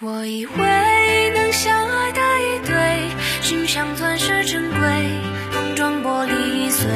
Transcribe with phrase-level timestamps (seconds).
[0.00, 3.10] 我以为能相爱的一对，
[3.42, 4.78] 心像钻石珍贵，
[5.50, 6.86] 碰撞玻璃碎。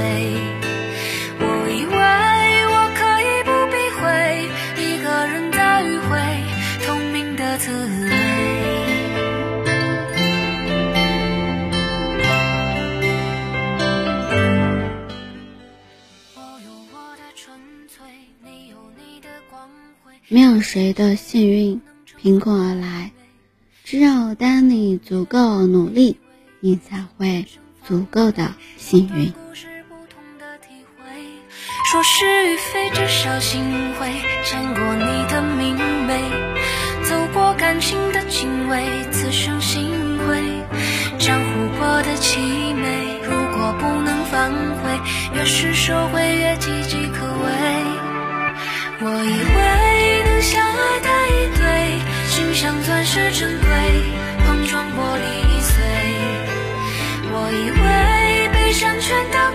[1.41, 1.97] 我以为
[2.69, 4.07] 我可以不避讳，
[4.81, 6.15] 一个人在迂回，
[6.87, 8.11] 透明的滋味。
[16.37, 17.59] 我有我的纯
[17.89, 18.07] 粹，
[18.45, 19.69] 你有你的光
[20.05, 20.13] 辉。
[20.29, 21.81] 没有谁的幸运
[22.23, 23.11] 凭空而来，
[23.83, 26.21] 只有当你足够努力，
[26.61, 27.45] 你才会
[27.85, 29.33] 足够的幸运。
[29.33, 31.11] 故事不同的体会，
[31.91, 33.65] 说是与非，至少心
[33.99, 34.07] 会
[34.45, 36.23] 见过你的明媚，
[37.03, 40.41] 走过感情的敬畏，此生心会，
[41.19, 42.39] 江湖过的凄
[42.73, 45.01] 美，如果不能反悔，
[45.35, 47.51] 越是收回越岌岌可危。
[49.05, 49.35] 我以
[52.63, 53.67] 像钻石珍贵，
[54.47, 55.83] 碰撞玻璃碎。
[57.33, 59.53] 我以为悲伤全当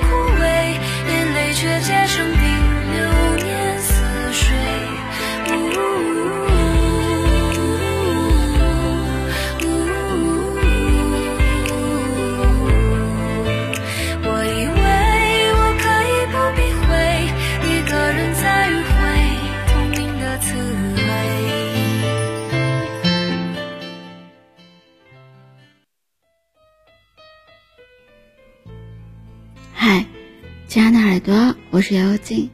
[31.87, 32.49] 是幽静，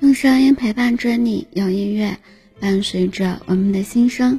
[0.00, 2.14] 用声音陪伴着你，用音乐
[2.60, 4.38] 伴随着我们的心声。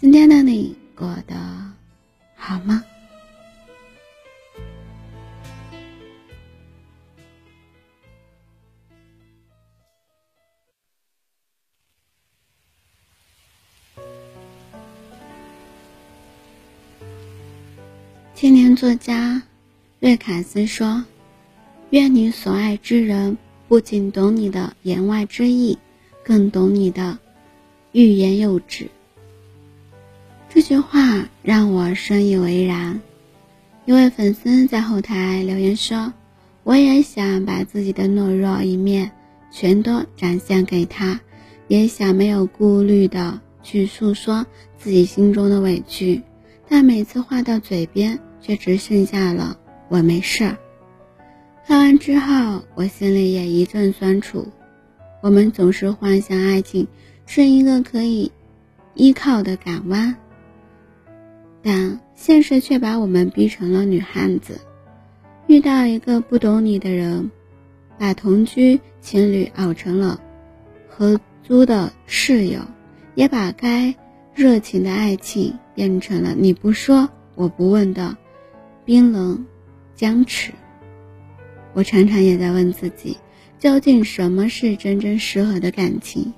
[0.00, 1.34] 今天的你过得
[2.36, 2.84] 好吗？
[18.36, 19.42] 青年作家
[19.98, 21.04] 瑞卡斯说。
[21.90, 23.38] 愿你所爱之人
[23.74, 25.76] 不仅懂你的言外之意，
[26.22, 27.18] 更懂你的
[27.90, 28.88] 欲言又止。
[30.48, 33.00] 这句话让我深以为然。
[33.84, 36.12] 一位粉丝在后台留言说
[36.62, 39.10] ：“我也想把自己的懦弱一面
[39.50, 41.20] 全都展现给他，
[41.66, 44.46] 也想没有顾虑的去诉说
[44.78, 46.22] 自己心中的委屈，
[46.68, 49.58] 但每次话到嘴边，却只剩下了
[49.88, 50.56] 我没事儿。”
[51.66, 54.46] 看完之后，我心里也一阵酸楚。
[55.22, 56.86] 我们总是幻想爱情
[57.24, 58.30] 是一个可以
[58.92, 60.14] 依靠的港湾，
[61.62, 64.60] 但现实却把我们逼成了女汉子。
[65.46, 67.30] 遇到一个不懂你的人，
[67.98, 70.20] 把同居情侣熬成了
[70.86, 72.60] 合租的室友，
[73.14, 73.94] 也把该
[74.34, 78.14] 热情的爱情变成了你不说我不问的
[78.84, 79.46] 冰冷
[79.94, 80.52] 僵持。
[81.74, 83.16] 我常常也在问自己，
[83.58, 86.32] 究竟什么是真正适合的感情？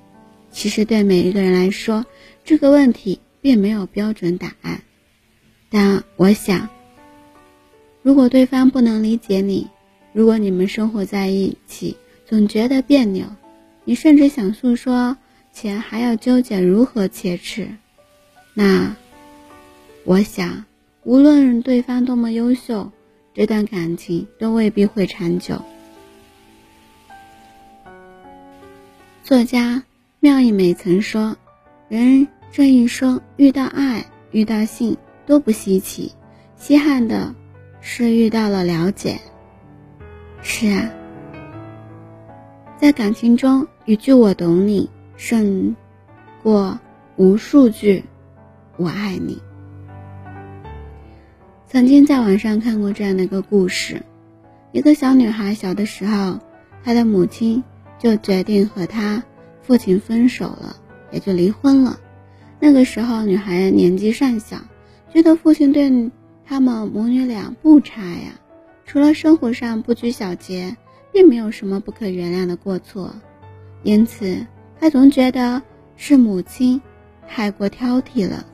[0.51, 2.05] 其实对每一个人来说，
[2.43, 4.81] 这个问题并没有标准答案。
[5.69, 6.67] 但我想，
[8.01, 9.67] 如果对方不能理解你，
[10.11, 13.25] 如果你们生活在一起总觉得别扭，
[13.83, 15.15] 你甚至想诉说，
[15.53, 17.67] 且还要纠结如何切齿，
[18.55, 18.95] 那，
[20.03, 20.65] 我想，
[21.03, 22.91] 无论对方多么优秀。
[23.37, 25.61] 这段感情都未必会长久。
[29.23, 29.83] 作家
[30.19, 31.37] 妙一美曾说
[31.87, 36.11] ：“人这一生遇到爱、遇到性都不稀奇，
[36.55, 37.31] 稀罕的
[37.79, 39.19] 是遇到了了解。”
[40.41, 40.89] 是啊，
[42.75, 45.75] 在感情中，一句“我懂你”胜
[46.41, 46.79] 过
[47.17, 48.03] 无数句
[48.77, 49.39] “我爱你”。
[51.69, 54.01] 曾经在网上看过这样的一个故事：
[54.71, 56.39] 一个小女孩小的时候，
[56.81, 57.61] 她的母亲
[57.99, 59.21] 就决定和她
[59.61, 60.77] 父亲分手了，
[61.11, 61.99] 也就离婚了。
[62.61, 64.61] 那个时候，女孩年纪尚小，
[65.13, 66.09] 觉得父亲对
[66.45, 68.39] 他们母女俩不差呀，
[68.85, 70.77] 除了生活上不拘小节，
[71.11, 73.13] 并没有什么不可原谅的过错。
[73.83, 74.47] 因此，
[74.79, 75.61] 她总觉得
[75.97, 76.81] 是母亲
[77.27, 78.45] 太过挑剔了。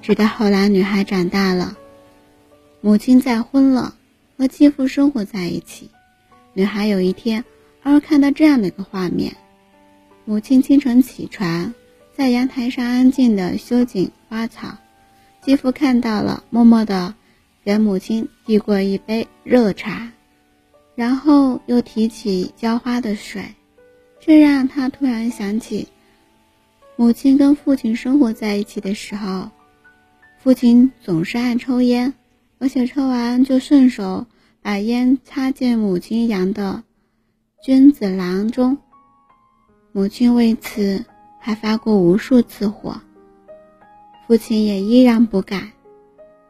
[0.00, 1.76] 直到后来，女孩长大了。
[2.82, 3.94] 母亲再婚了，
[4.38, 5.90] 和继父生活在一起。
[6.54, 7.44] 女孩有一天，
[7.82, 9.36] 偶尔看到这样的一个画面：
[10.24, 11.74] 母亲清晨起床，
[12.16, 14.78] 在阳台上安静地修剪花草。
[15.42, 17.14] 继父看到了，默默地
[17.62, 20.10] 给母亲递过一杯热茶，
[20.94, 23.44] 然后又提起浇花的水。
[24.18, 25.86] 这让他突然想起，
[26.96, 29.50] 母亲跟父亲生活在一起的时候，
[30.42, 32.12] 父亲总是爱抽烟，
[32.60, 34.26] 而且抽完就顺手
[34.60, 36.84] 把烟插进母亲养的
[37.64, 38.76] 君子兰中。
[39.92, 41.04] 母亲为此
[41.40, 43.00] 还发过无数次火，
[44.28, 45.72] 父亲也依然不改。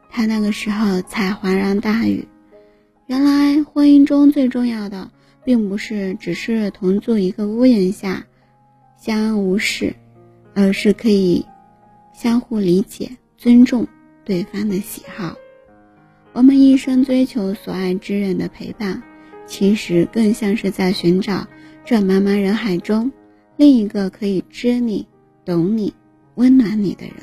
[0.09, 2.25] 他那个时候才恍然大悟，
[3.07, 5.09] 原来婚姻中最重要的，
[5.45, 8.27] 并不是只是同住一个屋檐下
[8.99, 9.95] 相安无事，
[10.53, 11.45] 而是可以
[12.13, 13.87] 相互理解、尊重
[14.25, 15.33] 对方的喜好。
[16.33, 19.03] 我们一生追求所爱之人的陪伴，
[19.45, 21.45] 其实更像是在寻找
[21.83, 23.11] 这茫茫人海中。
[23.57, 25.07] 另一个可以知你、
[25.43, 25.93] 懂你、
[26.35, 27.15] 温暖你的人。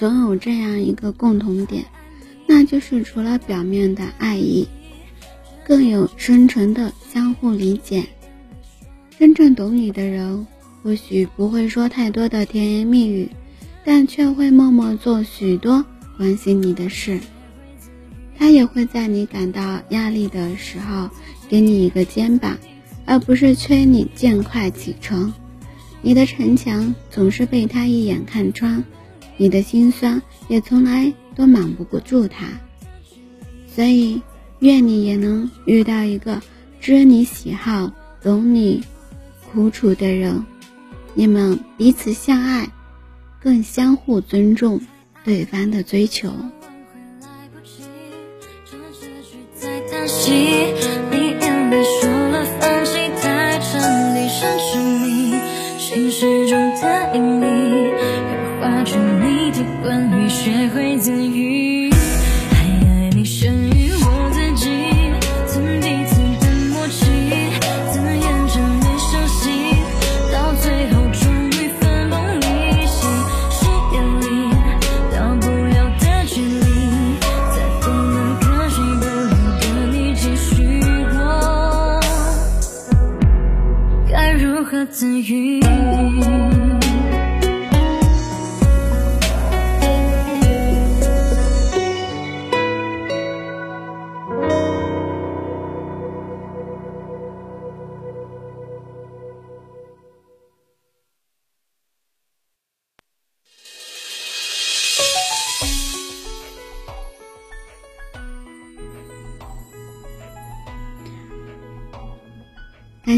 [0.00, 1.84] 总有这样一个共同点，
[2.46, 4.66] 那就是除了表面的爱意，
[5.62, 8.06] 更有深沉的相互理解。
[9.18, 10.46] 真正懂你的人，
[10.82, 13.28] 或许不会说太多的甜言蜜语，
[13.84, 15.84] 但却会默默做许多
[16.16, 17.20] 关心你的事。
[18.38, 21.10] 他也会在你感到压力的时候，
[21.46, 22.56] 给你一个肩膀，
[23.04, 25.30] 而不是催你尽快启程。
[26.00, 28.82] 你的城墙总是被他一眼看穿，
[29.40, 32.46] 你的心酸也从来都瞒不过住他。
[33.66, 34.20] 所以，
[34.58, 36.42] 愿你也能遇到一个
[36.78, 38.84] 知你喜好、懂你
[39.50, 40.44] 苦楚的人，
[41.14, 42.70] 你们彼此相爱，
[43.42, 44.78] 更相互尊重
[45.24, 46.30] 对方的追求。
[60.42, 61.69] 学会自愈。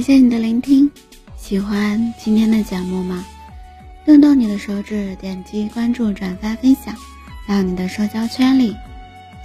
[0.03, 0.91] 感谢你的聆听，
[1.37, 3.25] 喜欢今天的节目吗？
[4.05, 6.93] 动动你的手指，点击关注、转发、分享
[7.47, 8.75] 到你的社交圈里，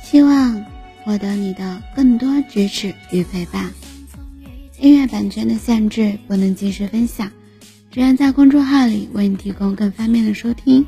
[0.04, 0.66] 希望
[1.04, 3.70] 获得你的更多支持与陪伴。
[4.80, 7.32] 音乐版权的限制，不能及时分享，
[7.92, 10.84] 只愿在公众号里为你提供更方便的收听。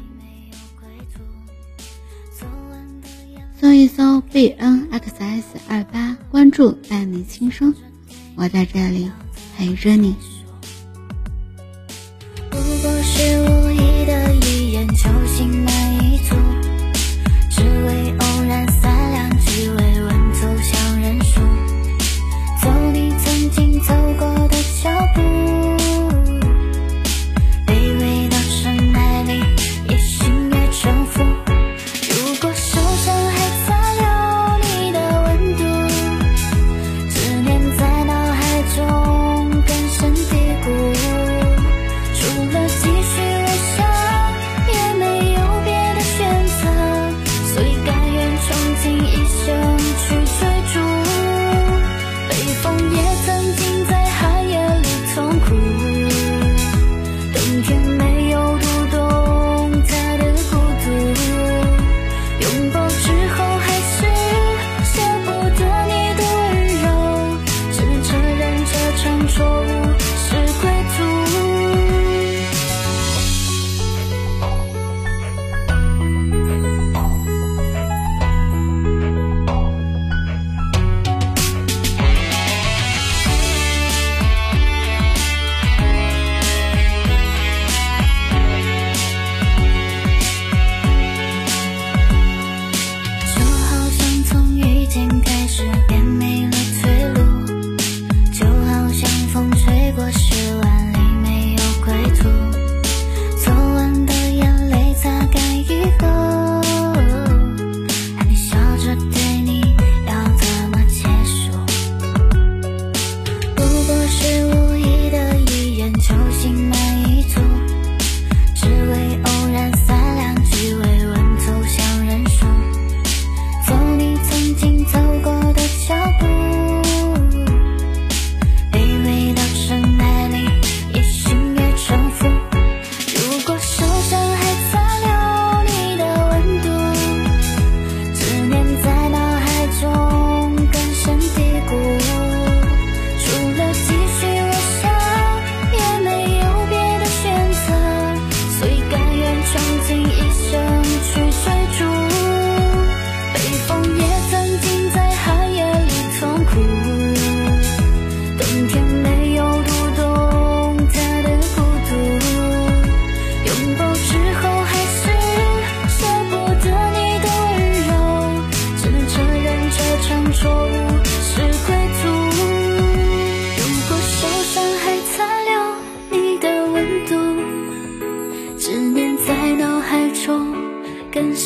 [3.61, 7.71] 搜一搜 b n x s 二八，关注伴你轻松，
[8.33, 9.07] 我在这里。
[9.59, 10.38] 陪着你。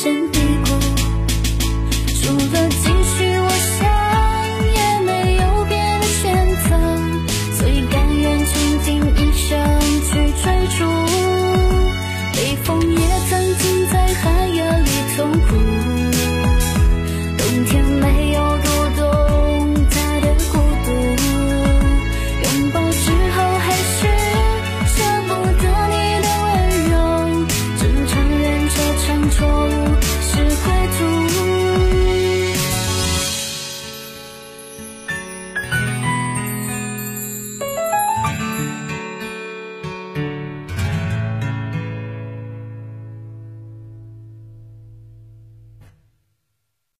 [0.04, 0.63] 错误。